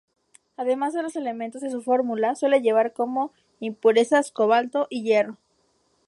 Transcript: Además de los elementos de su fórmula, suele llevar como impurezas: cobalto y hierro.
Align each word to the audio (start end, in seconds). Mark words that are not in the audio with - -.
Además 0.57 0.93
de 0.93 1.03
los 1.03 1.15
elementos 1.15 1.61
de 1.61 1.69
su 1.69 1.83
fórmula, 1.83 2.33
suele 2.33 2.63
llevar 2.63 2.91
como 2.91 3.31
impurezas: 3.59 4.31
cobalto 4.31 4.87
y 4.89 5.03
hierro. 5.03 5.37